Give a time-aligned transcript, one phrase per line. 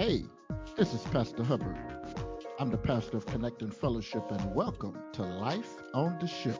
[0.00, 0.24] Hey,
[0.78, 1.76] this is Pastor Hubbard.
[2.58, 6.58] I'm the pastor of Connecting Fellowship, and welcome to Life on the Ship.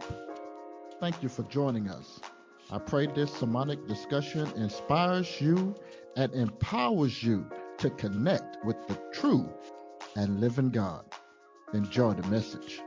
[1.00, 2.20] Thank you for joining us.
[2.70, 5.74] I pray this sermonic discussion inspires you
[6.18, 7.46] and empowers you
[7.78, 9.48] to connect with the true
[10.16, 11.06] and living God.
[11.72, 12.82] Enjoy the message.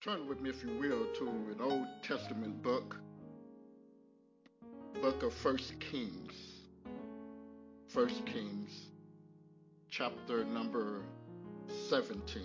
[0.00, 3.00] Turn with me, if you will, to an Old Testament book,
[5.04, 6.32] book of First Kings.
[7.88, 8.70] First Kings,
[9.90, 11.02] chapter number
[11.90, 12.42] 17.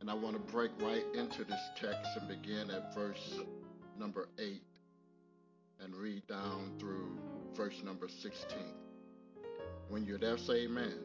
[0.00, 3.40] And I want to break right into this text and begin at verse
[3.98, 4.62] number 8
[5.80, 7.18] and read down through
[7.56, 8.58] verse number 16.
[9.88, 11.00] When you're there, say amen.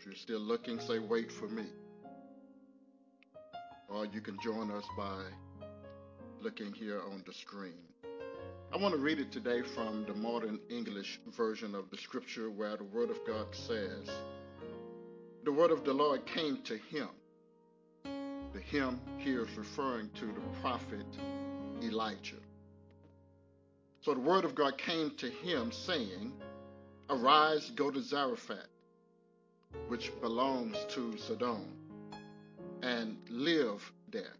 [0.00, 1.66] If you're still looking, say wait for me
[3.88, 5.22] or you can join us by
[6.40, 7.89] looking here on the screen.
[8.72, 12.76] I want to read it today from the modern English version of the scripture where
[12.76, 14.08] the Word of God says,
[15.42, 17.08] The Word of the Lord came to him.
[18.04, 21.04] The him here is referring to the prophet
[21.82, 22.36] Elijah.
[24.02, 26.32] So the Word of God came to him saying,
[27.10, 28.68] Arise, go to Zarephath,
[29.88, 31.66] which belongs to Sidon
[32.82, 34.36] and live there.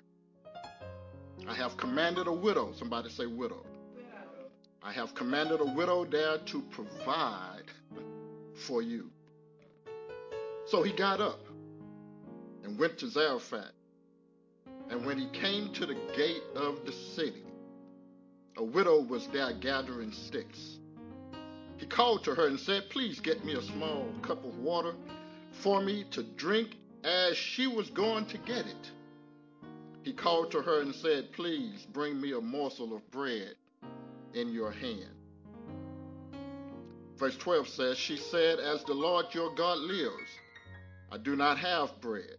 [1.48, 3.64] I have commanded a widow, somebody say widow.
[4.82, 7.64] I have commanded a widow there to provide
[8.66, 9.10] for you.
[10.66, 11.40] So he got up
[12.64, 13.72] and went to Zarephath.
[14.88, 17.44] And when he came to the gate of the city,
[18.56, 20.78] a widow was there gathering sticks.
[21.76, 24.94] He called to her and said, Please get me a small cup of water
[25.52, 28.90] for me to drink as she was going to get it,
[30.02, 33.54] he called to her and said, Please bring me a morsel of bread
[34.34, 35.14] in your hand.
[37.16, 40.30] Verse 12 says, She said, As the Lord your God lives,
[41.12, 42.36] I do not have bread,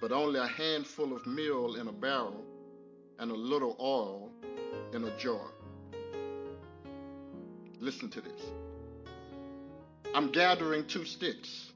[0.00, 2.44] but only a handful of meal in a barrel
[3.18, 4.30] and a little oil
[4.92, 5.50] in a jar.
[7.80, 8.40] Listen to this.
[10.14, 11.72] I'm gathering two sticks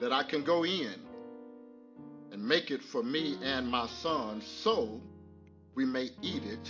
[0.00, 0.94] that I can go in
[2.32, 5.00] and make it for me and my son so
[5.74, 6.68] we may eat it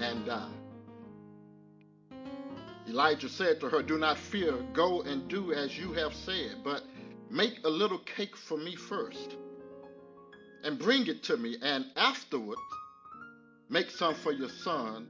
[0.00, 0.50] and die.
[2.88, 6.82] Elijah said to her, Do not fear, go and do as you have said, but
[7.30, 9.36] make a little cake for me first
[10.64, 12.60] and bring it to me, and afterwards
[13.68, 15.08] make some for your son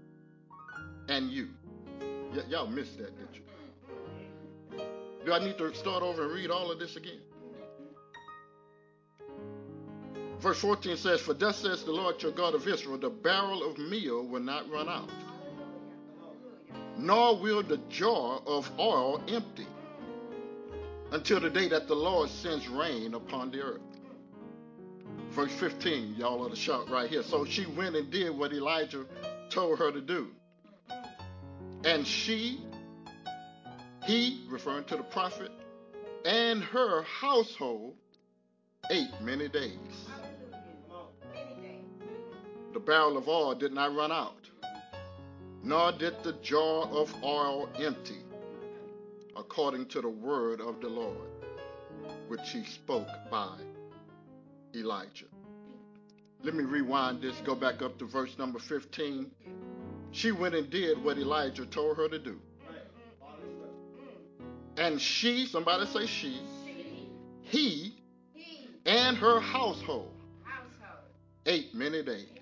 [1.08, 1.48] and you.
[2.00, 4.84] Y- y'all missed that, did you?
[5.24, 7.20] Do I need to start over and read all of this again?
[10.40, 13.76] Verse 14 says, For thus says the Lord your God of Israel, the barrel of
[13.78, 15.10] meal will not run out,
[16.96, 19.66] nor will the jar of oil empty,
[21.12, 23.80] until the day that the Lord sends rain upon the earth.
[25.30, 27.22] Verse 15, y'all ought to shout right here.
[27.22, 29.04] So she went and did what Elijah
[29.50, 30.28] told her to do.
[31.84, 32.60] And she
[34.06, 35.50] he, referring to the prophet,
[36.24, 37.94] and her household
[38.90, 40.09] ate many days.
[42.80, 44.48] The barrel of oil did not run out,
[45.62, 48.22] nor did the jar of oil empty,
[49.36, 51.28] according to the word of the Lord,
[52.28, 53.54] which he spoke by
[54.74, 55.26] Elijah.
[56.42, 59.30] Let me rewind this, go back up to verse number 15.
[60.12, 62.40] She went and did what Elijah told her to do.
[64.78, 66.40] And she, somebody say she,
[67.42, 68.02] he,
[68.86, 70.14] and her household
[71.44, 72.39] ate many days.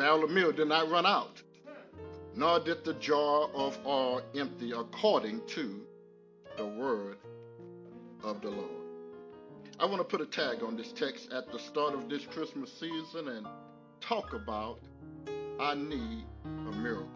[0.00, 1.42] Barrel of meal did not run out,
[2.34, 5.78] nor did the jar of oil empty, according to
[6.56, 7.18] the word
[8.24, 8.70] of the Lord.
[9.78, 12.72] I want to put a tag on this text at the start of this Christmas
[12.72, 13.46] season and
[14.00, 14.78] talk about
[15.60, 17.10] I need a miracle.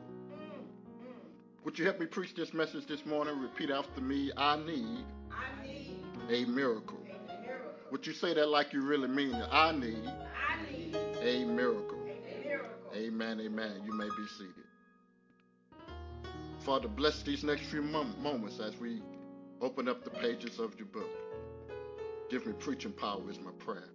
[1.65, 3.41] Would you help me preach this message this morning?
[3.41, 4.31] Repeat after me.
[4.37, 5.97] I need, I need
[6.29, 6.99] a miracle.
[7.07, 7.73] a miracle.
[7.93, 9.49] Would you say that like you really mean it?
[9.51, 11.84] I need I need a miracle.
[13.15, 13.83] Amen, amen.
[13.87, 14.65] You may be seated.
[16.59, 19.03] Father, bless these next few mom- moments as we
[19.61, 21.11] open up the pages of your book.
[22.29, 23.89] Give me preaching power is my prayer.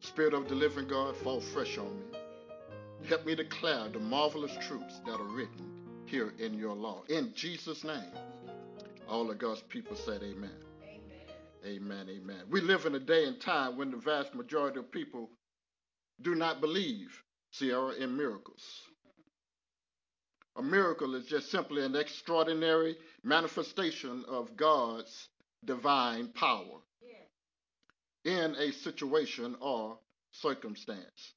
[0.00, 2.18] Spirit of the living God, fall fresh on me.
[3.08, 5.70] Help me declare the marvelous truths that are written
[6.06, 7.04] here in your law.
[7.08, 8.10] In Jesus' name,
[9.08, 10.50] all of God's people said amen.
[10.82, 11.76] amen.
[11.82, 12.42] Amen, amen.
[12.50, 15.30] We live in a day and time when the vast majority of people
[16.20, 18.62] do not believe Sierra, in miracles.
[20.56, 25.28] A miracle is just simply an extraordinary manifestation of God's
[25.64, 26.80] divine power
[28.24, 29.98] in a situation or
[30.32, 31.34] circumstance.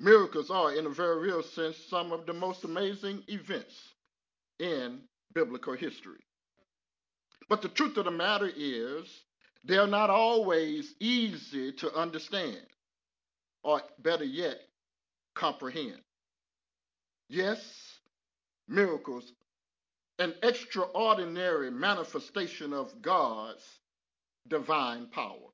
[0.00, 3.74] Miracles are, in a very real sense, some of the most amazing events
[4.58, 5.00] in
[5.34, 6.24] biblical history.
[7.48, 9.06] But the truth of the matter is,
[9.64, 12.66] they're not always easy to understand,
[13.62, 14.58] or better yet,
[15.34, 16.00] comprehend.
[17.28, 17.98] Yes,
[18.68, 19.32] miracles,
[20.18, 23.64] an extraordinary manifestation of God's
[24.48, 25.50] divine power.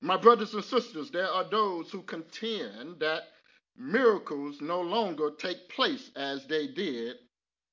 [0.00, 3.22] My brothers and sisters, there are those who contend that
[3.76, 7.16] miracles no longer take place as they did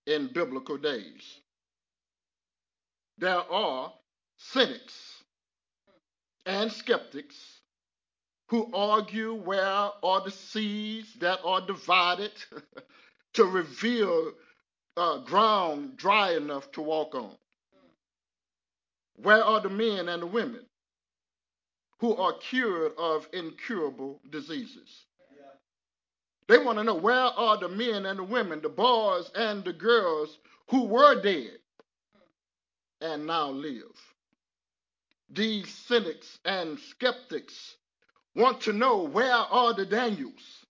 [0.06, 1.40] in biblical days.
[3.18, 3.94] There are
[4.38, 5.24] cynics
[6.46, 7.53] and skeptics
[8.48, 9.66] who argue where
[10.04, 12.32] are the seas that are divided
[13.34, 14.34] to reveal
[14.98, 17.36] uh, ground dry enough to walk on.
[19.16, 20.66] Where are the men and the women
[22.00, 25.06] who are cured of incurable diseases?
[26.48, 29.74] They want to know where are the men and the women, the boys and the
[29.74, 30.38] girls
[30.70, 31.58] who were dead
[33.00, 33.84] and now live.
[35.30, 37.76] These cynics and skeptics
[38.36, 40.66] want to know where are the Daniels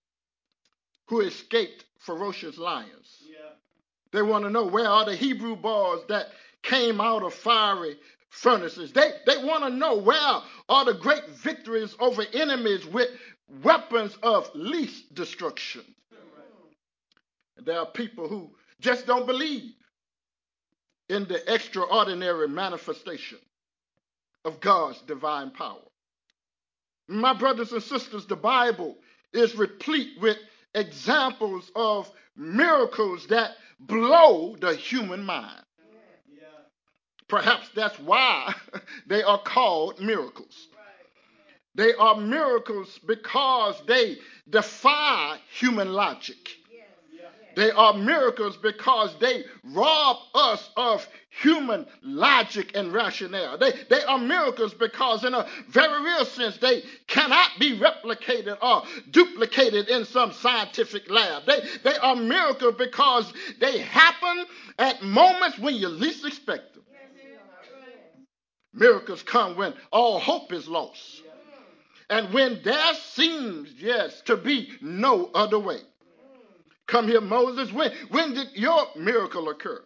[1.06, 3.22] who escaped ferocious lions.
[3.22, 3.36] Yeah.
[4.12, 6.26] They want to know where are the Hebrew bars that
[6.62, 7.96] came out of fiery
[8.30, 8.92] furnaces.
[8.92, 13.08] They, they want to know where are the great victories over enemies with
[13.62, 15.82] weapons of least destruction.
[17.64, 18.50] There are people who
[18.80, 19.72] just don't believe
[21.08, 23.38] in the extraordinary manifestation
[24.44, 25.80] of God's divine power.
[27.08, 28.96] My brothers and sisters, the Bible
[29.32, 30.38] is replete with
[30.74, 35.60] examples of miracles that blow the human mind.
[37.28, 38.54] Perhaps that's why
[39.06, 40.68] they are called miracles.
[41.74, 44.18] They are miracles because they
[44.48, 46.36] defy human logic.
[47.56, 51.06] They are miracles because they rob us of
[51.40, 53.58] human logic and rationale.
[53.58, 58.84] They, they are miracles because, in a very real sense, they cannot be replicated or
[59.10, 61.46] duplicated in some scientific lab.
[61.46, 64.44] They, they are miracles because they happen
[64.78, 66.84] at moments when you least expect them.
[68.72, 71.22] Miracles come when all hope is lost.
[72.10, 75.78] And when there seems, yes, to be no other way.
[76.86, 77.72] Come here, Moses.
[77.72, 79.82] When, when did your miracle occur?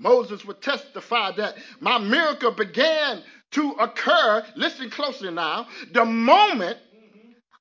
[0.00, 6.78] Moses would testify that my miracle began to occur, listen closely now, the moment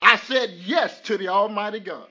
[0.01, 2.07] I said yes to the Almighty God.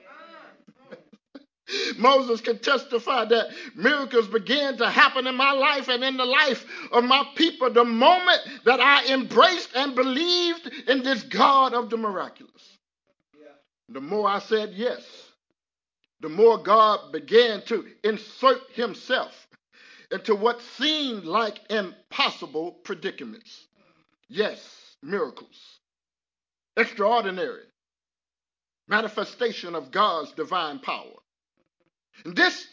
[1.97, 6.63] Moses can testify that miracles began to happen in my life and in the life
[6.91, 11.97] of my people the moment that I embraced and believed in this God of the
[11.97, 12.77] miraculous.
[13.87, 15.01] The more I said yes,
[16.19, 19.47] the more God began to insert himself
[20.11, 23.67] into what seemed like impossible predicaments.
[24.27, 24.59] Yes,
[25.01, 25.79] miracles.
[26.77, 27.63] Extraordinary
[28.87, 31.13] manifestation of God's divine power.
[32.25, 32.67] And this,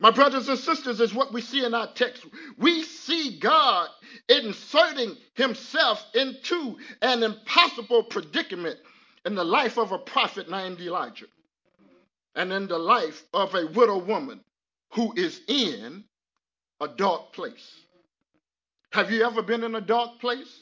[0.00, 2.24] my brothers and sisters, is what we see in our text.
[2.56, 3.88] We see God
[4.28, 8.78] inserting himself into an impossible predicament
[9.26, 11.26] in the life of a prophet named Elijah
[12.34, 14.40] and in the life of a widow woman
[14.94, 16.04] who is in
[16.80, 17.80] a dark place.
[18.92, 20.60] Have you ever been in a dark place?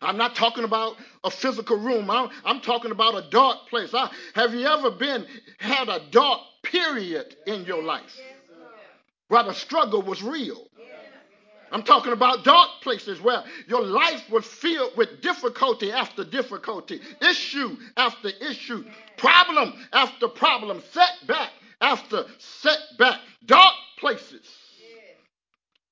[0.00, 2.10] I'm not talking about a physical room.
[2.10, 3.92] I'm, I'm talking about a dark place.
[3.92, 5.26] I, have you ever been
[5.58, 8.16] had a dark period in your life
[9.28, 10.68] where the struggle was real?
[11.70, 17.76] I'm talking about dark places where your life was filled with difficulty after difficulty, issue
[17.96, 18.84] after issue,
[19.18, 24.57] problem after problem, setback after setback, dark places.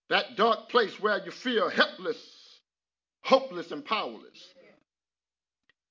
[0.09, 2.19] That dark place where you feel helpless,
[3.23, 4.55] hopeless, and powerless.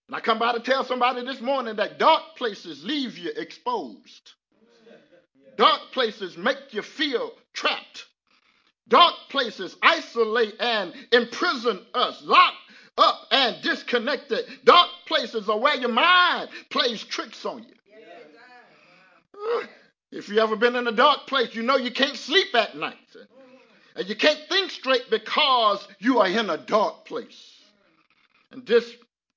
[0.08, 4.32] And I come by to tell somebody this morning that dark places leave you exposed.
[5.58, 8.06] Dark places make you feel trapped.
[8.88, 12.54] Dark places isolate and imprison us, lock
[12.98, 14.46] up and disconnected.
[14.64, 17.74] Dark places are where your mind plays tricks on you.
[20.12, 22.96] If you ever been in a dark place, you know you can't sleep at night.
[23.96, 27.62] And you can't think straight because you are in a dark place.
[28.52, 28.90] And this,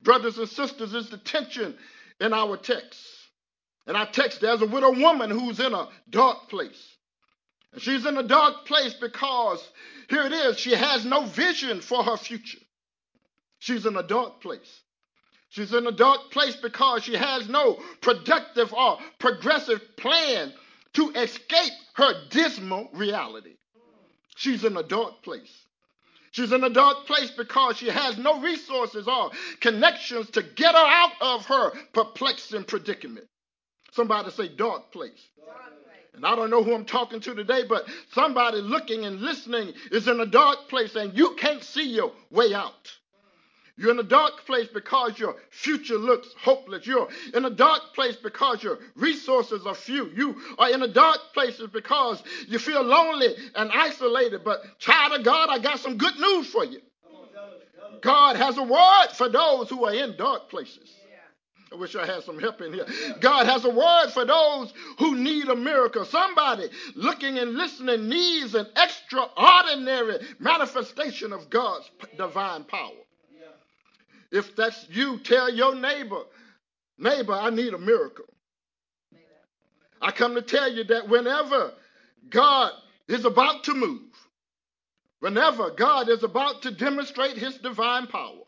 [0.02, 1.76] brothers and sisters, is the tension
[2.20, 3.00] in our text.
[3.86, 6.96] In our text, there's a widow woman who's in a dark place.
[7.72, 9.66] And she's in a dark place because,
[10.10, 12.58] here it is, she has no vision for her future.
[13.60, 14.80] She's in a dark place.
[15.50, 20.52] She's in a dark place because she has no productive or progressive plan
[20.94, 23.56] to escape her dismal reality.
[24.38, 25.52] She's in a dark place.
[26.30, 30.86] She's in a dark place because she has no resources or connections to get her
[30.86, 33.26] out of her perplexing predicament.
[33.92, 35.26] Somebody say dark place.
[36.14, 40.06] And I don't know who I'm talking to today, but somebody looking and listening is
[40.06, 42.92] in a dark place and you can't see your way out.
[43.78, 46.84] You're in a dark place because your future looks hopeless.
[46.84, 50.10] You're in a dark place because your resources are few.
[50.16, 54.42] You are in a dark place because you feel lonely and isolated.
[54.44, 56.80] But, child of God, I got some good news for you.
[58.02, 60.94] God has a word for those who are in dark places.
[61.70, 62.86] I wish I had some help in here.
[63.20, 66.04] God has a word for those who need a miracle.
[66.04, 72.90] Somebody looking and listening needs an extraordinary manifestation of God's divine power.
[74.30, 76.22] If that's you, tell your neighbor,
[76.98, 78.26] neighbor, I need a miracle.
[80.00, 81.72] I come to tell you that whenever
[82.28, 82.72] God
[83.08, 84.02] is about to move,
[85.20, 88.44] whenever God is about to demonstrate his divine power,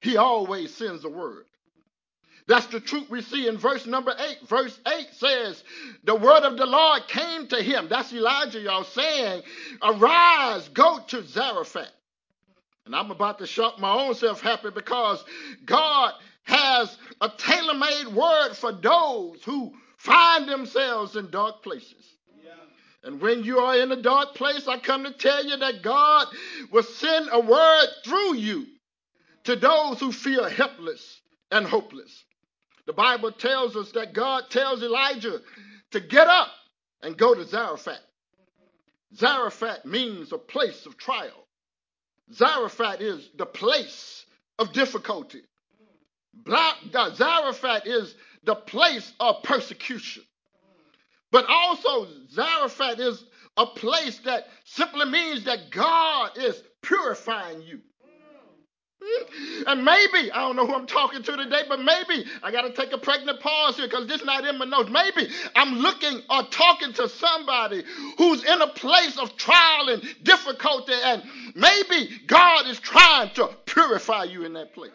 [0.00, 1.44] he always sends a word.
[2.46, 4.48] That's the truth we see in verse number 8.
[4.48, 5.62] Verse 8 says,
[6.02, 7.86] The word of the Lord came to him.
[7.88, 9.42] That's Elijah, y'all, saying,
[9.82, 11.92] Arise, go to Zarephath.
[12.90, 15.24] And I'm about to shock my own self happy because
[15.64, 22.16] God has a tailor made word for those who find themselves in dark places.
[23.04, 26.26] And when you are in a dark place, I come to tell you that God
[26.72, 28.66] will send a word through you
[29.44, 31.20] to those who feel helpless
[31.52, 32.24] and hopeless.
[32.86, 35.38] The Bible tells us that God tells Elijah
[35.92, 36.48] to get up
[37.02, 38.02] and go to Zarephath.
[39.14, 41.46] Zarephath means a place of trial.
[42.32, 44.24] Zarephath is the place
[44.58, 45.42] of difficulty.
[46.46, 50.22] Zarephath is the place of persecution.
[51.30, 53.24] But also, Zarephath is
[53.56, 57.80] a place that simply means that God is purifying you.
[59.66, 62.72] And maybe, I don't know who I'm talking to today, but maybe I got to
[62.72, 64.90] take a pregnant pause here because this not in my notes.
[64.90, 67.82] Maybe I'm looking or talking to somebody
[68.18, 71.22] who's in a place of trial and difficulty, and
[71.54, 74.90] maybe God is trying to purify you in that place.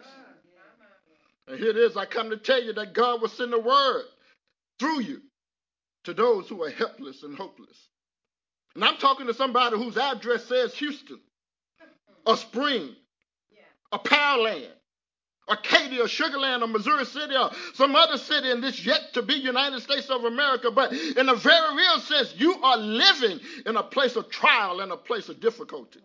[1.48, 1.96] And here it is.
[1.96, 4.04] I come to tell you that God will send a word
[4.78, 5.22] through you
[6.04, 7.88] to those who are helpless and hopeless.
[8.74, 11.20] And I'm talking to somebody whose address says Houston
[12.24, 12.94] or Spring
[13.92, 14.68] or Pearland,
[15.48, 19.80] Arcadia, Sugarland, or Missouri City, or some other city in this yet to be United
[19.80, 20.70] States of America.
[20.70, 24.90] But in a very real sense, you are living in a place of trial and
[24.90, 26.00] a place of difficulty.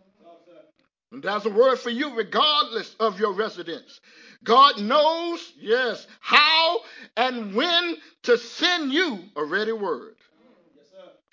[1.12, 4.00] And there's a word for you regardless of your residence.
[4.44, 6.80] God knows, yes, how
[7.18, 10.16] and when to send you a ready word.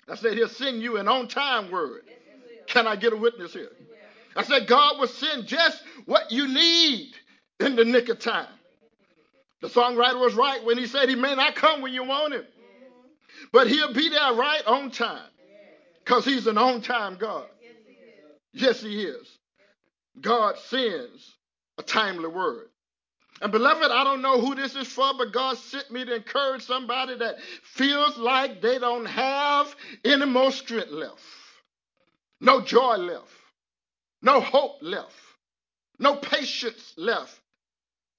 [0.07, 2.01] I said he'll send you an on time word.
[2.67, 3.69] Can I get a witness here?
[4.35, 7.13] I said God will send just what you need
[7.59, 8.47] in the nick of time.
[9.61, 12.45] The songwriter was right when he said he may not come when you want him,
[13.51, 15.29] but he'll be there right on time
[16.03, 17.45] because he's an on time God.
[18.53, 19.37] Yes, he is.
[20.19, 21.35] God sends
[21.77, 22.69] a timely word.
[23.41, 26.63] And beloved, I don't know who this is for, but God sent me to encourage
[26.63, 31.21] somebody that feels like they don't have any more strength left,
[32.41, 33.31] no joy left,
[34.21, 35.13] no hope left,
[35.97, 37.39] no patience left.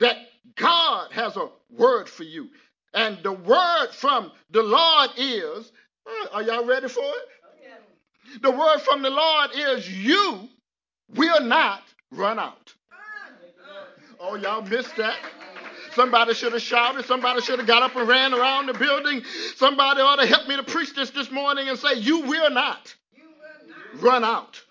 [0.01, 0.17] That
[0.57, 2.49] God has a word for you.
[2.95, 5.71] And the word from the Lord is,
[6.07, 7.29] uh, are y'all ready for it?
[8.43, 10.49] The word from the Lord is, you
[11.15, 12.73] will not run out.
[14.21, 15.17] Oh, y'all missed that.
[15.95, 17.05] Somebody should have shouted.
[17.07, 19.23] Somebody should have got up and ran around the building.
[19.57, 22.95] Somebody ought to help me to preach this this morning and say, You will not
[23.95, 24.63] run out.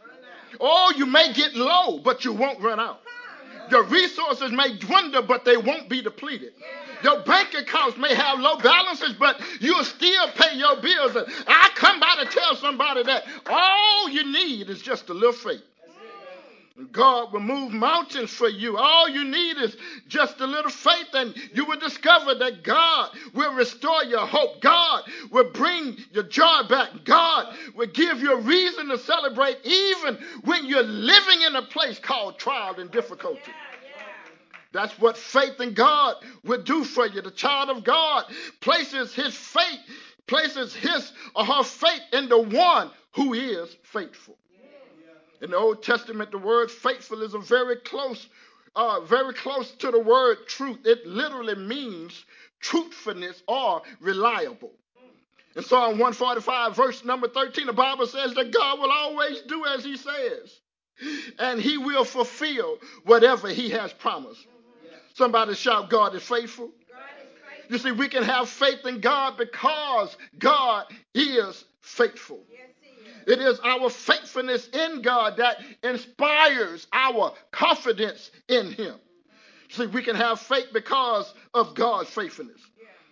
[0.59, 3.01] Oh, you may get low, but you won't run out.
[3.69, 6.53] Your resources may dwindle, but they won't be depleted.
[7.03, 11.15] Your bank accounts may have low balances, but you'll still pay your bills.
[11.47, 15.61] I come by to tell somebody that all you need is just a little faith.
[16.91, 18.77] God will move mountains for you.
[18.77, 19.75] All you need is
[20.07, 24.61] just a little faith, and you will discover that God will restore your hope.
[24.61, 26.89] God will bring your joy back.
[27.03, 31.99] God will give you a reason to celebrate, even when you're living in a place
[31.99, 33.51] called trial and difficulty.
[34.71, 37.21] That's what faith in God will do for you.
[37.21, 38.25] The child of God
[38.61, 39.79] places his faith,
[40.27, 44.37] places his or her faith in the one who is faithful.
[45.41, 48.27] In the Old Testament, the word faithful is a very close,
[48.75, 50.79] uh, very close to the word truth.
[50.85, 52.25] It literally means
[52.59, 54.71] truthfulness or reliable.
[55.55, 59.83] In Psalm 145, verse number 13, the Bible says that God will always do as
[59.83, 60.59] he says,
[61.39, 64.45] and he will fulfill whatever he has promised.
[65.15, 66.69] Somebody shout, God is faithful.
[67.69, 72.39] You see, we can have faith in God because God is faithful.
[72.49, 72.68] Yes.
[73.29, 78.95] It is our faithfulness in God that inspires our confidence in Him.
[79.69, 82.59] See, we can have faith because of God's faithfulness.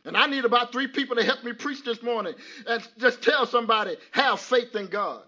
[0.05, 2.33] And I need about three people to help me preach this morning
[2.65, 5.21] and just tell somebody, have faith in God.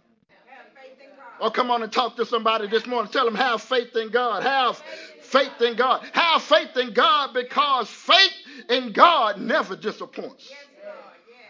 [1.39, 3.11] Or come on and talk to somebody this morning.
[3.11, 4.41] Tell them, have faith in God.
[4.41, 4.81] Have
[5.21, 6.03] faith in God.
[6.13, 8.33] Have faith in God because faith
[8.69, 10.51] in God never disappoints.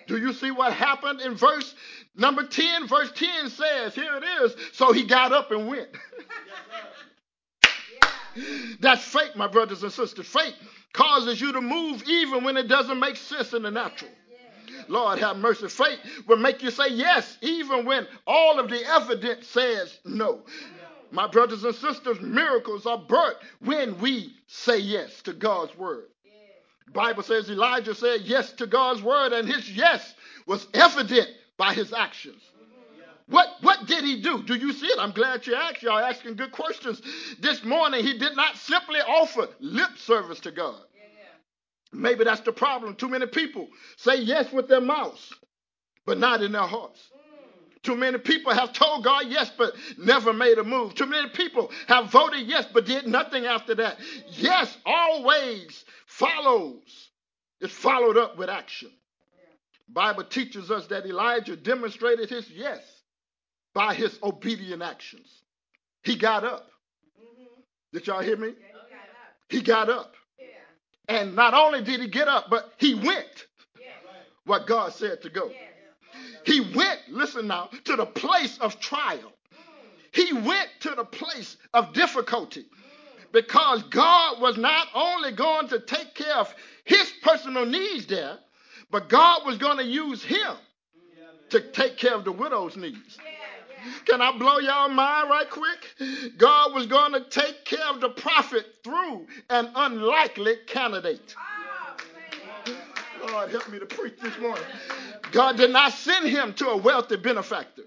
[0.10, 1.75] Do you see what happened in verse
[2.19, 2.88] number 10?
[2.88, 4.55] Verse 10 says, here it is.
[4.73, 5.89] So he got up and went.
[8.79, 10.27] That's faith, my brothers and sisters.
[10.27, 10.55] Faith
[10.93, 14.11] causes you to move even when it doesn't make sense in the natural.
[14.88, 15.67] Lord have mercy.
[15.67, 20.41] Faith will make you say yes, even when all of the evidence says no.
[21.11, 26.05] My brothers and sisters, miracles are birthed when we say yes to God's word.
[26.93, 30.15] Bible says Elijah said yes to God's word, and his yes
[30.47, 32.41] was evident by his actions.
[33.27, 34.41] What, what did he do?
[34.41, 34.97] Do you see it?
[34.97, 35.83] I'm glad you asked.
[35.83, 36.99] Y'all asking good questions.
[37.39, 40.81] This morning, he did not simply offer lip service to God.
[41.91, 42.95] Maybe that's the problem.
[42.95, 45.33] Too many people say yes with their mouths,
[46.05, 47.01] but not in their hearts.
[47.83, 50.95] Too many people have told God yes, but never made a move.
[50.95, 53.97] Too many people have voted yes, but did nothing after that.
[54.31, 57.09] Yes always follows.
[57.61, 58.91] It's followed up with action.
[59.91, 62.81] Bible teaches us that Elijah demonstrated his yes
[63.74, 65.44] by his obedient actions.
[66.03, 66.70] He got up.
[67.20, 67.61] Mm-hmm.
[67.94, 68.48] Did y'all hear me?
[68.48, 69.35] Yeah, you got up.
[69.50, 70.13] He got up.
[70.40, 71.16] Yeah.
[71.16, 73.48] And not only did he get up, but he went
[73.79, 73.87] Yeah.
[74.46, 75.51] what God said to go.
[76.46, 79.33] He went, listen now, to the place of trial.
[79.53, 79.59] Mm.
[80.13, 82.66] He went to the place of difficulty
[83.31, 86.53] because God was not only going to take care of
[86.85, 88.37] his personal needs there,
[88.91, 90.55] but God was going to use him
[91.49, 93.17] to take care of the widow's needs.
[94.05, 96.37] Can I blow y'all mind right quick?
[96.37, 101.35] God was going to take care of the prophet through an unlikely candidate.
[101.37, 102.77] Oh.
[103.31, 104.63] Lord, help me to preach this morning.
[105.31, 107.83] God did not send him to a wealthy benefactor.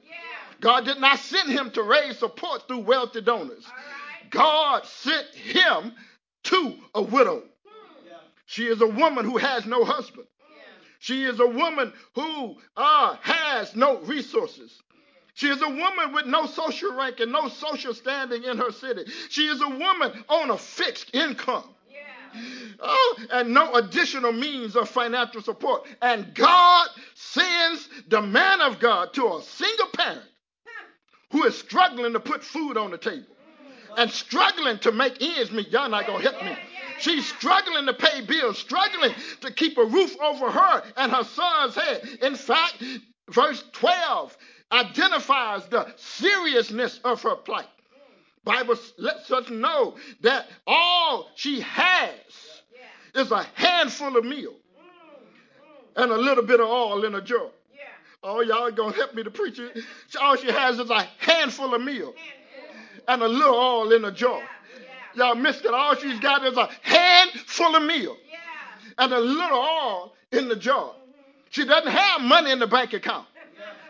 [0.60, 3.66] God did not send him to raise support through wealthy donors.
[4.30, 5.92] God sent him
[6.44, 7.42] to a widow.
[7.66, 8.14] Hmm.
[8.46, 10.26] She is a woman who has no husband.
[11.02, 14.80] She is a woman who uh, has no resources.
[15.34, 19.10] She is a woman with no social rank and no social standing in her city.
[19.28, 21.64] She is a woman on a fixed income.
[21.90, 22.38] Yeah.
[22.78, 25.88] Oh, and no additional means of financial support.
[26.00, 30.22] And God sends the man of God to a single parent
[31.32, 33.26] who is struggling to put food on the table
[33.98, 35.68] and struggling to make ends meet.
[35.70, 36.56] Y'all not going to help me.
[36.98, 41.74] She's struggling to pay bills, struggling to keep a roof over her and her son's
[41.74, 42.08] head.
[42.22, 42.82] In fact,
[43.30, 44.36] verse 12
[44.70, 47.66] identifies the seriousness of her plight.
[48.44, 52.10] Bible lets us know that all she has
[53.14, 54.54] is a handful of meal
[55.96, 57.50] and a little bit of oil in a jar.
[58.24, 59.76] Oh, y'all gonna help me to preach it.
[60.20, 62.14] All she has is a handful of meal
[63.08, 64.42] and a little oil in a jar.
[65.14, 65.72] Y'all missed it.
[65.72, 68.38] All she's got is a handful of meal Yeah.
[69.04, 70.94] and a little oil in the jar.
[71.50, 73.26] She doesn't have money in the bank account.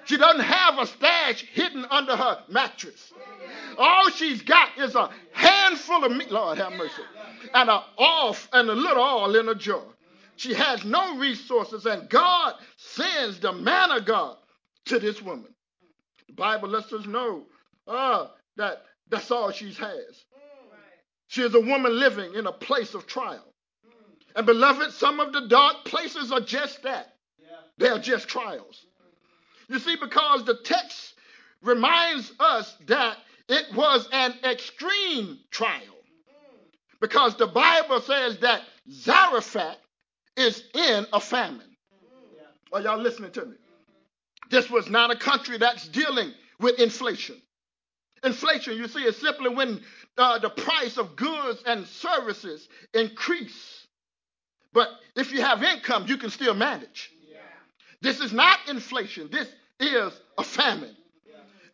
[0.05, 3.13] She doesn't have a stash hidden under her mattress.
[3.79, 7.03] All she's got is a handful of meat, Lord have mercy,
[7.55, 9.83] and a off and a little oil in a jar.
[10.37, 14.37] She has no resources, and God sends the man of God
[14.87, 15.55] to this woman.
[16.27, 17.45] The Bible lets us know
[17.87, 20.25] uh, that that's all she has.
[21.33, 23.55] She is a woman living in a place of trial.
[24.37, 27.14] And beloved, some of the dark places are just that.
[27.79, 28.85] They are just trials.
[29.66, 31.14] You see, because the text
[31.62, 33.16] reminds us that
[33.49, 35.97] it was an extreme trial.
[37.01, 39.79] Because the Bible says that Zarephath
[40.37, 41.77] is in a famine.
[42.75, 43.57] Are y'all listening to me?
[44.51, 47.40] This was not a country that's dealing with inflation.
[48.25, 49.81] Inflation, you see, is simply when
[50.17, 53.87] uh, the price of goods and services increase.
[54.73, 57.11] But if you have income, you can still manage.
[58.01, 59.29] This is not inflation.
[59.31, 59.49] This
[59.81, 60.97] is a famine.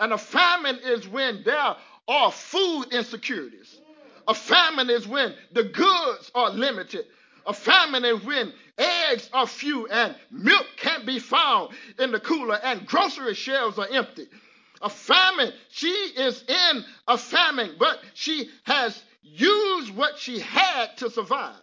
[0.00, 3.80] And a famine is when there are food insecurities.
[4.28, 7.06] A famine is when the goods are limited.
[7.46, 12.58] A famine is when eggs are few and milk can't be found in the cooler
[12.62, 14.26] and grocery shelves are empty.
[14.82, 21.10] A famine, she is in a famine, but she has used what she had to
[21.10, 21.54] survive.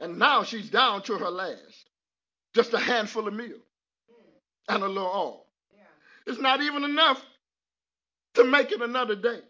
[0.00, 1.90] And now she's down to her last.
[2.54, 3.58] Just a handful of meal
[4.68, 5.46] and a little oil.
[6.26, 7.22] It's not even enough
[8.34, 9.40] to make it another day.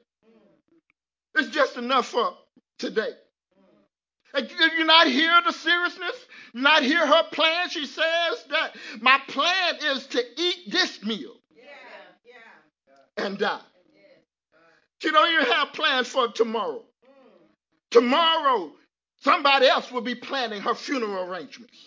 [1.34, 2.34] It's just enough for
[2.78, 3.10] today.
[4.34, 6.26] And you not hear the seriousness?
[6.54, 7.70] Not hear her plan?
[7.70, 11.37] She says that my plan is to eat this meal
[13.18, 13.60] and die.
[15.00, 16.82] She don't even have plans for tomorrow.
[17.90, 18.72] Tomorrow,
[19.20, 21.86] somebody else will be planning her funeral arrangements.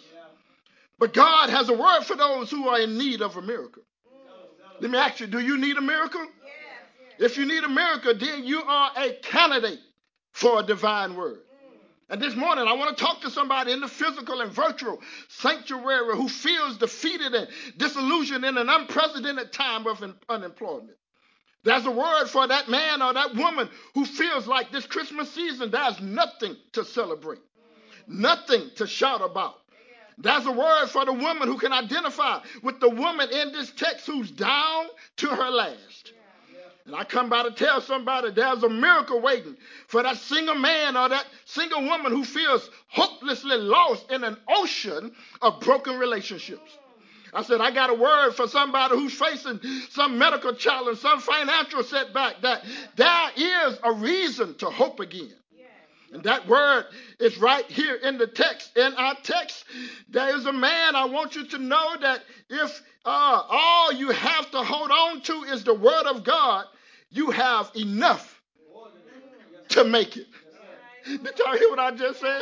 [0.98, 3.84] But God has a word for those who are in need of a miracle.
[4.80, 6.26] Let me ask you, do you need a miracle?
[7.20, 9.80] If you need a miracle, then you are a candidate
[10.32, 11.41] for a divine word.
[12.10, 16.15] And this morning, I want to talk to somebody in the physical and virtual sanctuary
[16.15, 20.98] who feels defeated and disillusioned in an unprecedented time of unemployment.
[21.63, 25.69] There's a word for that man or that woman who feels like this Christmas season,
[25.69, 27.41] there's nothing to celebrate,
[28.08, 29.56] nothing to shout about.
[30.17, 34.06] There's a word for the woman who can identify with the woman in this text
[34.06, 34.86] who's down
[35.17, 36.13] to her last.
[36.86, 39.56] And I come by to tell somebody there's a miracle waiting
[39.88, 45.12] for that single man or that single woman who feels hopelessly lost in an ocean
[45.41, 46.78] of broken relationships.
[47.34, 49.60] I said, I got a word for somebody who's facing
[49.91, 52.63] some medical challenge, some financial setback, that
[52.96, 55.34] there is a reason to hope again.
[56.13, 56.86] And that word
[57.20, 58.76] is right here in the text.
[58.78, 59.63] In our text,
[60.10, 60.96] there is a man.
[60.96, 65.34] I want you to know that if uh, all you have to hold on to
[65.44, 66.65] is the word of God,
[67.12, 68.41] you have enough
[69.70, 70.28] to make it.
[71.06, 72.41] Did y'all hear what I just said?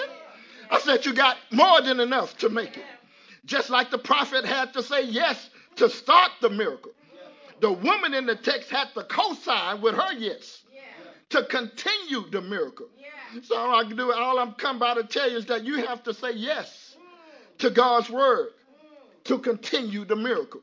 [0.71, 2.83] I said you got more than enough to make it.
[3.49, 6.91] Just like the prophet had to say yes to start the miracle.
[7.61, 10.61] The woman in the text had to co sign with her yes
[11.29, 12.85] to continue the miracle.
[13.41, 15.83] So all I can do, all I'm come by to tell you is that you
[15.87, 16.95] have to say yes
[17.57, 18.49] to God's word
[19.25, 20.61] to continue the miracle.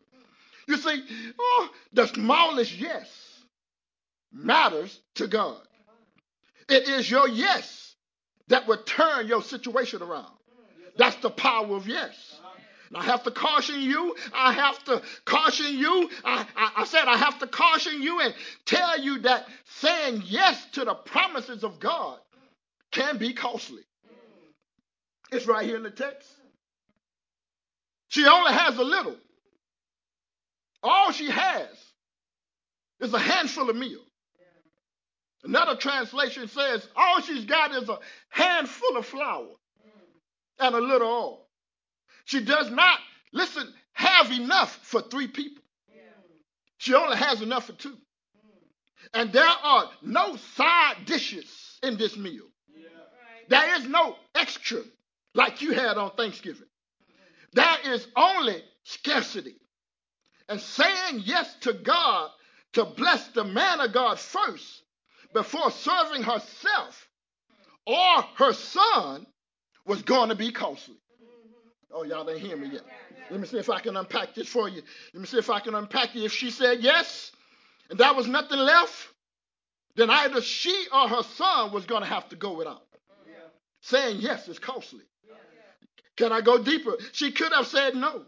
[0.68, 1.05] You see,
[1.40, 3.09] oh, the smallest yes
[4.33, 5.61] matters to God.
[6.68, 7.96] It is your yes
[8.46, 10.33] that will turn your situation around.
[10.96, 12.36] That's the power of yes.
[12.88, 14.16] And I have to caution you.
[14.35, 16.11] I have to caution you.
[16.25, 19.46] I, I, I, said I have to caution you and tell you that
[19.81, 22.18] saying yes to the promises of God
[22.92, 23.83] can be costly.
[25.33, 26.29] It's right here in the text.
[28.09, 29.16] She only has a little.
[30.83, 31.68] All she has
[33.01, 34.01] is a handful of meal.
[35.42, 37.99] Another translation says all she's got is a
[38.31, 39.49] handful of flour
[40.59, 41.46] and a little oil.
[42.27, 42.99] She does not,
[43.33, 45.62] listen, have enough for three people.
[46.77, 47.97] She only has enough for two.
[49.15, 52.45] And there are no side dishes in this meal.
[53.49, 54.83] There is no extra
[55.35, 56.67] like you had on Thanksgiving.
[57.53, 59.55] There is only scarcity.
[60.49, 62.31] And saying yes to God
[62.73, 64.83] to bless the man of God first
[65.33, 67.09] before serving herself
[67.87, 69.27] or her son
[69.87, 70.97] was going to be costly.
[71.92, 72.83] Oh, y'all didn't hear me yet.
[73.31, 74.83] Let me see if I can unpack this for you.
[75.14, 76.22] Let me see if I can unpack it.
[76.25, 77.33] If she said yes,
[77.90, 79.09] and there was nothing left,
[79.94, 82.83] then either she or her son was going to have to go without.
[83.27, 83.35] Yeah.
[83.81, 85.01] Saying yes is costly.
[85.27, 85.35] Yeah.
[86.16, 86.96] Can I go deeper?
[87.12, 88.22] She could have said no.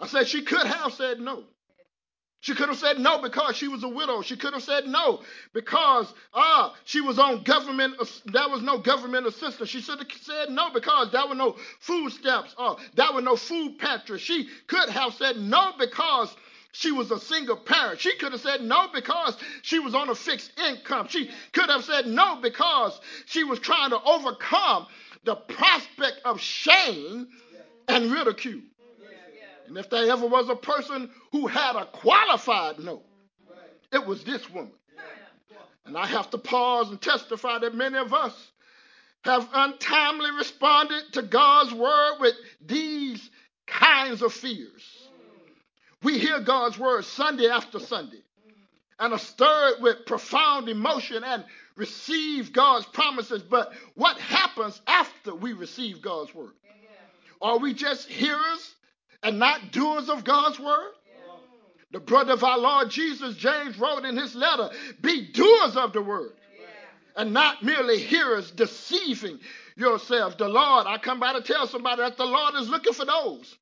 [0.00, 1.44] I said she could have said no.
[2.42, 4.20] She could have said no because she was a widow.
[4.22, 5.22] She could have said no
[5.54, 7.94] because uh, she was on government,
[8.26, 9.68] there was no government assistance.
[9.70, 13.36] She should have said no because there were no food stamps uh, there were no
[13.36, 14.18] food pantry.
[14.18, 16.34] She could have said no because
[16.72, 18.00] she was a single parent.
[18.00, 21.08] She could have said no because she was on a fixed income.
[21.08, 24.88] She could have said no because she was trying to overcome
[25.24, 27.28] the prospect of shame
[27.88, 28.62] and ridicule.
[29.66, 33.02] And if there ever was a person who had a qualified no,
[33.92, 34.72] it was this woman.
[35.84, 38.34] And I have to pause and testify that many of us
[39.24, 43.30] have untimely responded to God's word with these
[43.66, 45.08] kinds of fears.
[46.02, 48.22] We hear God's word Sunday after Sunday.
[48.98, 51.44] and are stirred with profound emotion and
[51.76, 53.42] receive God's promises.
[53.42, 56.52] But what happens after we receive God's word?
[57.40, 58.71] Are we just hearers
[59.22, 60.92] and not doers of God's word?
[61.92, 66.02] The brother of our Lord Jesus, James, wrote in his letter, Be doers of the
[66.02, 66.32] word
[67.16, 69.38] and not merely hearers, deceiving
[69.76, 70.36] yourselves.
[70.36, 73.56] The Lord, I come by to tell somebody that the Lord is looking for those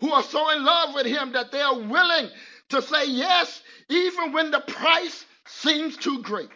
[0.00, 2.30] who are so in love with Him that they are willing
[2.70, 6.50] to say yes, even when the price seems too great.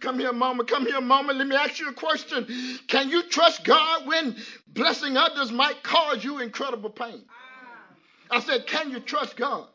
[0.00, 0.64] Come here, mama.
[0.64, 1.32] Come here, mama.
[1.32, 2.46] Let me ask you a question.
[2.88, 4.36] Can you trust God when
[4.68, 7.22] blessing others might cause you incredible pain?
[8.30, 9.66] I said, Can you trust God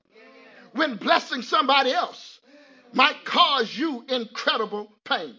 [0.73, 2.39] when blessing somebody else
[2.93, 5.35] might cause you incredible pain?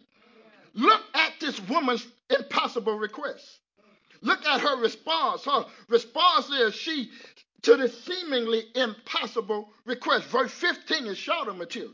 [0.74, 3.44] Look at this woman's impossible request.
[4.20, 5.44] Look at her response.
[5.44, 7.10] Her response is she
[7.62, 10.26] to the seemingly impossible request.
[10.26, 11.92] Verse 15 is shorter material.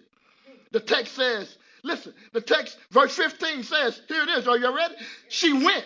[0.73, 4.49] The text says, listen, the text, verse 15 says, here it is.
[4.49, 4.95] Are you ready?
[5.29, 5.85] She went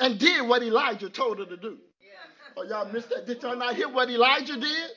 [0.00, 1.76] and did what Elijah told her to do.
[2.56, 3.26] Oh, y'all missed that.
[3.26, 4.90] Did y'all not hear what Elijah did?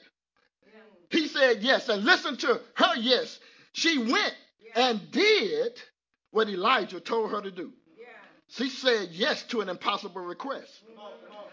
[1.09, 1.89] He said yes.
[1.89, 3.39] And listen to her yes.
[3.73, 4.33] She went
[4.75, 5.73] and did
[6.31, 7.73] what Elijah told her to do.
[8.47, 10.71] She said yes to an impossible request.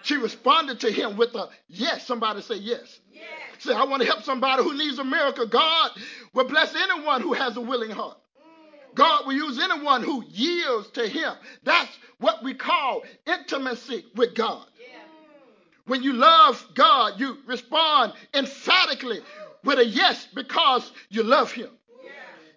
[0.02, 2.06] She responded to him with a yes.
[2.06, 3.00] Somebody say yes.
[3.12, 3.24] yes.
[3.58, 5.46] Say, I want to help somebody who needs a miracle.
[5.46, 5.90] God
[6.32, 8.16] will bless anyone who has a willing heart.
[8.16, 8.94] Mm.
[8.94, 11.32] God will use anyone who yields to him.
[11.64, 14.66] That's what we call intimacy with God.
[15.88, 19.20] When you love God, you respond emphatically
[19.64, 21.70] with a yes because you love him.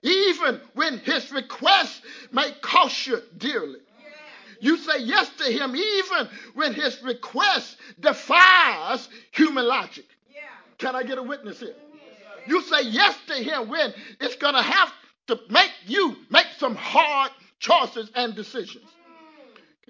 [0.04, 2.02] Even when his request
[2.32, 3.80] may cost you dearly.
[4.62, 10.06] You say yes to him even when his request defies human logic.
[10.78, 11.76] Can I get a witness here?
[12.46, 14.94] You say yes to him when it's going to have
[15.28, 18.86] to make you make some hard choices and decisions.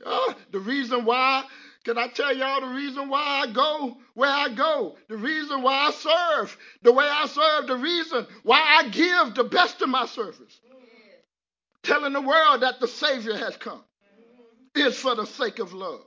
[0.06, 1.46] Uh, the reason why,
[1.84, 4.96] can I tell y'all the reason why I go where I go?
[5.10, 9.44] The reason why I serve the way I serve, the reason why I give the
[9.44, 10.60] best of my service.
[11.84, 13.82] Telling the world that the Savior has come
[14.76, 16.02] is for the sake of love.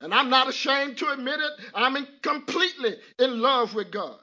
[0.00, 1.52] And I'm not ashamed to admit it.
[1.74, 4.16] I'm in completely in love with God.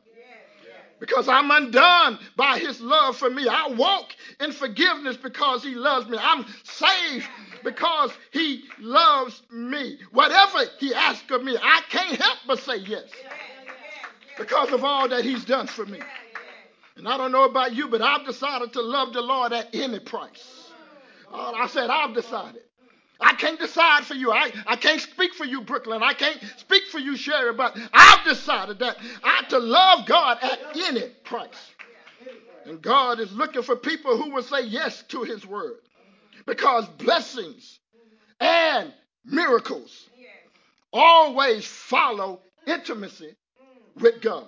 [0.97, 3.47] Because I'm undone by his love for me.
[3.49, 4.07] I walk
[4.39, 6.17] in forgiveness because he loves me.
[6.19, 7.27] I'm saved
[7.65, 9.99] because he loves me.
[10.11, 13.09] Whatever he asks of me, I can't help but say yes.
[14.37, 15.99] Because of all that he's done for me.
[16.95, 19.99] And I don't know about you, but I've decided to love the Lord at any
[19.99, 20.71] price.
[21.31, 22.61] Oh, I said, I've decided.
[23.19, 24.31] I can't decide for you.
[24.31, 26.03] I, I can't speak for you, Brooklyn.
[26.03, 30.59] I can't speak for you, Sherry, but I've decided that I to love God at
[30.75, 31.71] any price.
[32.65, 35.77] And God is looking for people who will say yes to his word.
[36.45, 37.79] Because blessings
[38.39, 38.91] and
[39.23, 40.09] miracles
[40.91, 43.35] always follow intimacy
[43.95, 44.47] with God.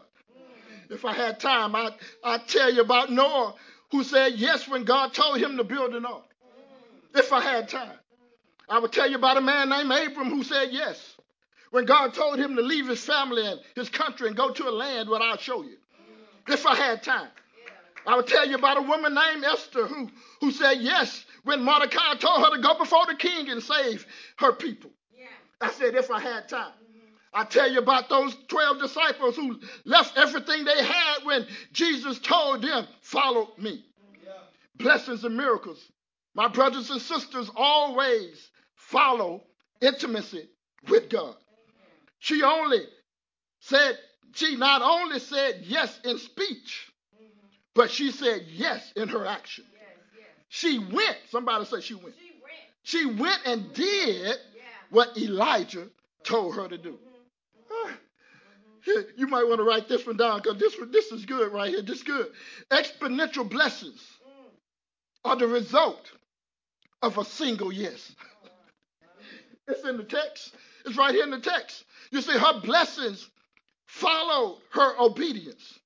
[0.89, 3.55] If I had time, I'd, I'd tell you about Noah
[3.91, 6.23] who said yes when God told him to build an ark.
[7.15, 7.97] If I had time.
[8.69, 11.15] I would tell you about a man named Abram who said yes
[11.71, 14.71] when God told him to leave his family and his country and go to a
[14.71, 15.77] land where I'll show you.
[16.47, 17.29] If I had time.
[18.05, 22.15] I would tell you about a woman named Esther who, who said yes when Mordecai
[22.15, 24.05] told her to go before the king and save
[24.37, 24.91] her people.
[25.59, 26.71] I said, if I had time.
[27.33, 32.61] I tell you about those 12 disciples who left everything they had when Jesus told
[32.61, 33.83] them, Follow me.
[34.75, 35.79] Blessings and miracles.
[36.33, 38.49] My brothers and sisters always
[38.87, 39.43] follow
[39.81, 40.47] intimacy
[40.87, 41.35] with God.
[42.19, 42.81] She only
[43.59, 43.97] said,
[44.33, 46.91] she not only said yes in speech,
[47.75, 49.65] but she said yes in her action.
[50.49, 52.15] She went, somebody say she went.
[52.83, 54.37] She went and did
[54.89, 55.89] what Elijah
[56.23, 56.93] told her to do.
[56.93, 57.91] Mm-hmm.
[57.91, 59.01] Ah.
[59.17, 61.81] You might want to write this one down because this, this is good right here.
[61.81, 62.27] This is good.
[62.71, 65.29] Exponential blessings mm.
[65.29, 66.09] are the result
[67.01, 68.15] of a single yes.
[69.67, 70.55] It's in the text.
[70.85, 71.83] It's right here in the text.
[72.11, 73.29] You see, her blessings
[73.87, 75.79] followed her obedience.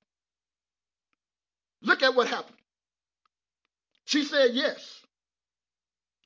[1.82, 2.58] Look at what happened.
[4.06, 5.02] She said yes.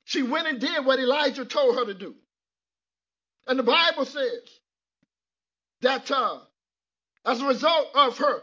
[0.04, 2.14] She went and did what Elijah told her to do.
[3.46, 4.42] And the Bible says
[5.82, 6.40] that uh,
[7.24, 8.42] as a result of her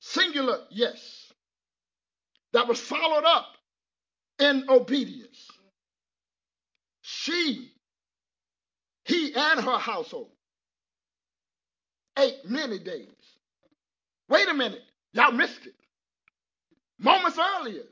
[0.00, 1.32] singular yes,
[2.52, 3.46] that was followed up
[4.38, 5.50] in obedience,
[7.02, 7.70] she,
[9.04, 10.30] he, and her household
[12.18, 13.08] ate many days.
[14.28, 15.74] Wait a minute, y'all missed it.
[16.98, 17.82] Moments earlier,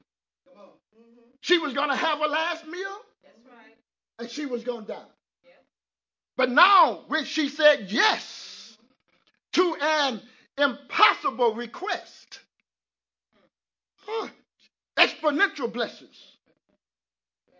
[1.41, 3.77] she was going to have her last meal That's right.
[4.19, 5.05] and she was going to die.
[5.45, 5.51] Yeah.
[6.37, 8.79] But now, when she said yes
[9.55, 10.21] to an
[10.57, 12.41] impossible request,
[13.97, 14.29] huh,
[14.97, 16.37] exponential blessings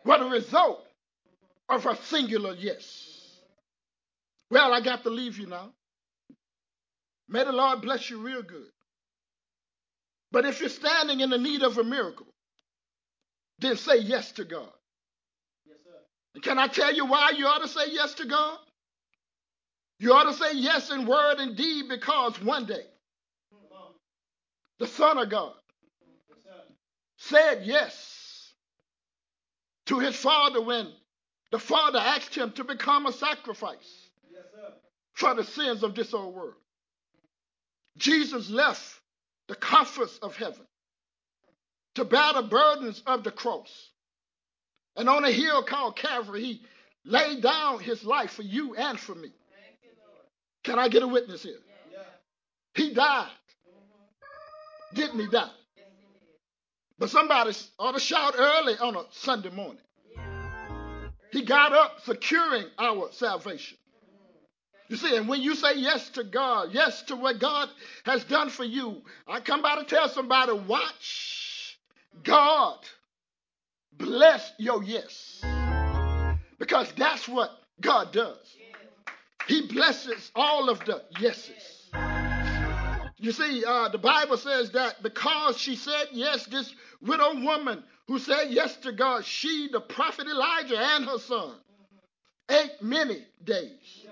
[0.05, 0.87] were the result
[1.69, 3.12] of her singular yes.
[4.53, 5.71] Well, I got to leave you now.
[7.27, 8.69] May the Lord bless you real good.
[10.31, 12.27] But if you're standing in the need of a miracle,
[13.61, 14.69] then say yes to God.
[15.67, 15.99] Yes, sir.
[16.35, 18.59] And can I tell you why you ought to say yes to God?
[19.99, 22.85] You ought to say yes in word and deed because one day
[24.81, 25.55] the Son of God
[26.45, 26.57] Yes,
[27.17, 28.53] said yes
[29.87, 30.93] to his Father when
[31.53, 34.02] the Father asked him to become a sacrifice.
[35.23, 36.55] For the sins of this old world.
[37.97, 38.83] Jesus left
[39.47, 40.67] the comforts of heaven
[41.95, 43.91] to bear the burdens of the cross.
[44.97, 46.63] And on a hill called Calvary, he
[47.05, 49.31] laid down his life for you and for me.
[50.65, 51.61] Can I get a witness here?
[52.75, 53.31] He died.
[54.93, 55.51] Didn't he die?
[56.99, 59.83] But somebody ought to shout early on a Sunday morning.
[61.31, 63.79] He got up securing our salvation.
[64.93, 67.71] You see, and when you say yes to God, yes to what God
[68.05, 71.79] has done for you, I come by to tell somebody, watch
[72.23, 72.77] God
[73.97, 75.43] bless your yes.
[76.59, 78.55] Because that's what God does.
[79.49, 81.89] He blesses all of the yeses.
[83.17, 88.19] You see, uh, the Bible says that because she said yes, this widow woman who
[88.19, 91.55] said yes to God, she, the prophet Elijah, and her son
[92.51, 94.07] ate many days.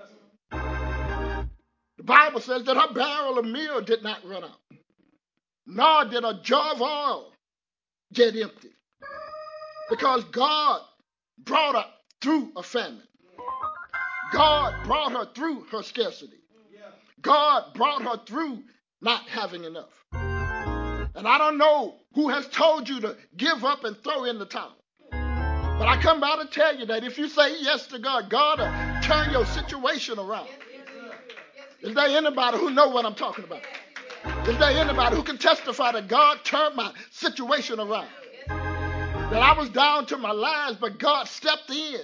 [2.01, 4.57] The Bible says that her barrel of meal did not run out,
[5.67, 7.31] nor did a jar of oil
[8.11, 8.71] get empty,
[9.87, 10.81] because God
[11.37, 11.85] brought her
[12.19, 13.03] through a famine.
[14.33, 16.39] God brought her through her scarcity.
[17.21, 18.63] God brought her through
[18.99, 19.93] not having enough.
[20.11, 24.47] And I don't know who has told you to give up and throw in the
[24.47, 24.75] towel.
[25.11, 28.57] But I come by to tell you that if you say yes to God, God
[28.57, 30.47] will turn your situation around.
[30.47, 30.87] Yes, he did.
[31.55, 33.61] Yes, he Is there anybody who know what I'm talking about?
[34.47, 38.07] Is there anybody who can testify that God turned my situation around?
[38.47, 42.01] That I was down to my last, but God stepped in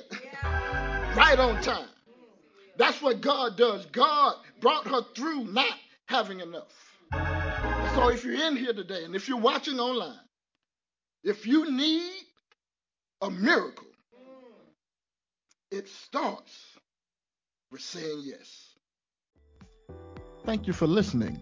[1.15, 1.89] right on time.
[2.77, 3.85] That's what God does.
[3.87, 5.75] God brought her through not
[6.07, 6.73] having enough.
[7.95, 10.19] So if you're in here today and if you're watching online,
[11.23, 12.23] if you need
[13.21, 13.87] a miracle,
[15.69, 16.55] it starts
[17.71, 18.66] with saying yes.
[20.47, 21.37] Thank you for listening.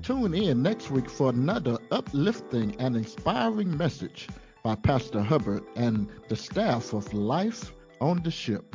[0.00, 4.26] Tune in next week for another uplifting and inspiring message
[4.64, 8.74] by Pastor Hubbard and the staff of Life on the Ship.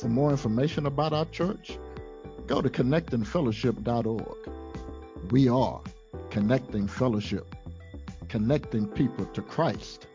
[0.00, 1.76] For more information about our church,
[2.46, 5.32] go to connectingfellowship.org.
[5.32, 5.80] We are
[6.30, 7.52] Connecting Fellowship,
[8.28, 10.06] connecting people to Christ,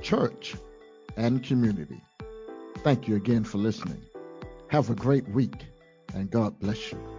[0.00, 0.54] church,
[1.16, 2.00] and community.
[2.84, 4.00] Thank you again for listening.
[4.68, 5.64] Have a great week,
[6.14, 7.15] and God bless you.